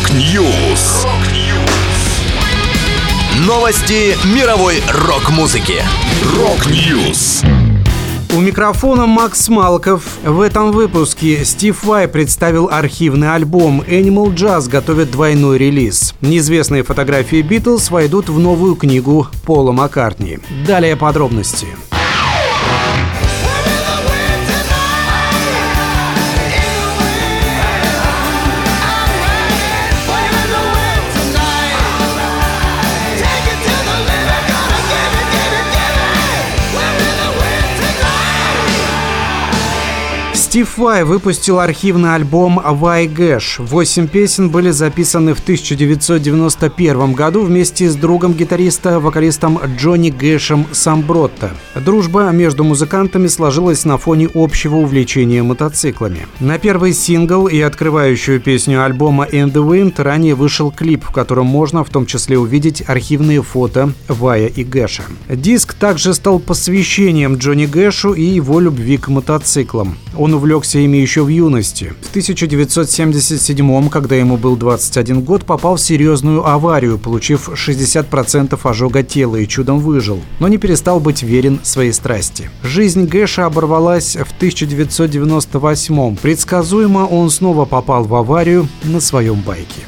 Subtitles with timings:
[0.00, 1.06] Rock News.
[3.46, 5.82] Новости мировой рок-музыки.
[6.38, 7.42] Rock News.
[8.34, 10.04] У микрофона Макс Малков.
[10.24, 16.14] В этом выпуске Стив Вай представил архивный альбом Animal Jazz готовит двойной релиз.
[16.22, 20.38] Неизвестные фотографии Битлз войдут в новую книгу Пола Маккартни.
[20.66, 21.66] Далее подробности.
[40.50, 43.60] Стив Вай выпустил архивный альбом «Vai/Gash».
[43.60, 51.52] Восемь песен были записаны в 1991 году вместе с другом гитариста, вокалистом Джонни Гэшем Сомбротто.
[51.76, 56.26] Дружба между музыкантами сложилась на фоне общего увлечения мотоциклами.
[56.40, 61.46] На первый сингл и открывающую песню альбома «In the Wind» ранее вышел клип, в котором
[61.46, 65.04] можно в том числе увидеть архивные фото Вая и Гэша.
[65.28, 69.96] Диск также стал посвящением Джонни Гэшу и его любви к мотоциклам.
[70.18, 71.92] Он увлекся ими еще в юности.
[72.00, 79.36] В 1977 когда ему был 21 год, попал в серьезную аварию, получив 60% ожога тела
[79.36, 82.48] и чудом выжил, но не перестал быть верен своей страсти.
[82.62, 89.82] Жизнь Гэша оборвалась в 1998 Предсказуемо он снова попал в аварию на своем байке.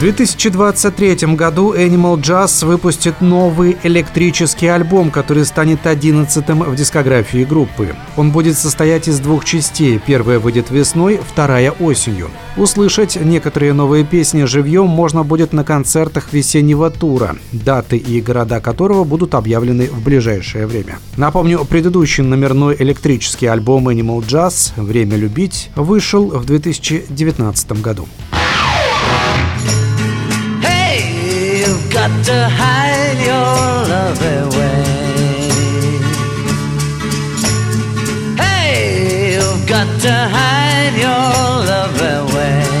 [0.00, 7.94] В 2023 году Animal Jazz выпустит новый электрический альбом, который станет одиннадцатым в дискографии группы.
[8.16, 9.98] Он будет состоять из двух частей.
[9.98, 12.30] Первая выйдет весной, вторая осенью.
[12.56, 19.04] Услышать некоторые новые песни живьем можно будет на концертах весеннего тура, даты и города которого
[19.04, 20.98] будут объявлены в ближайшее время.
[21.18, 28.08] Напомню, предыдущий номерной электрический альбом Animal Jazz «Время любить» вышел в 2019 году.
[31.90, 33.54] Got to hide your
[33.92, 34.84] love away.
[38.36, 42.80] Hey, you've got to hide your love away.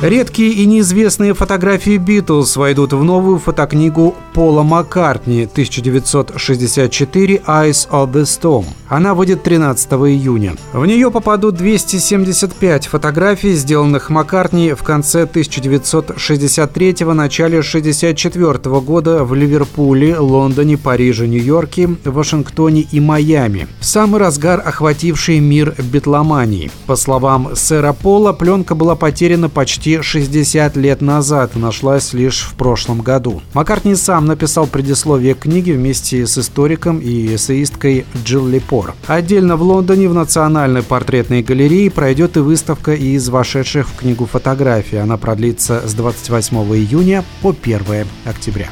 [0.00, 8.22] Редкие и неизвестные фотографии Битлз войдут в новую фотокнигу Пола Маккартни 1964 «Eyes of the
[8.22, 8.64] Storm».
[8.88, 10.56] Она выйдет 13 июня.
[10.72, 20.18] В нее попадут 275 фотографий, сделанных Маккартни в конце 1963 начале 64 года в Ливерпуле,
[20.18, 23.68] Лондоне, Париже, Нью-Йорке, Вашингтоне и Майами.
[23.80, 26.70] В самый разгар охвативший мир битломании.
[26.86, 32.40] По словам сэра Пола, пленка была потеряна почти почти 60 лет назад и нашлась лишь
[32.40, 33.42] в прошлом году.
[33.54, 38.46] Маккартни сам написал предисловие книги вместе с историком и эссеисткой Джилл
[38.78, 38.94] Лепор.
[39.06, 44.96] Отдельно в Лондоне в Национальной портретной галерее пройдет и выставка из вошедших в книгу фотографий.
[44.98, 48.68] Она продлится с 28 июня по 1 октября.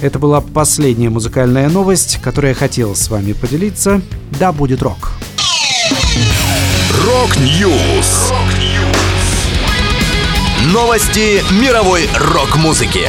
[0.00, 4.02] Это была последняя музыкальная новость, которую я хотел с вами поделиться.
[4.38, 5.12] Да будет рок!
[7.06, 8.32] Rock News!
[10.72, 13.08] Новости мировой рок-музыки.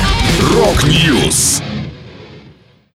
[0.53, 1.61] Rock News.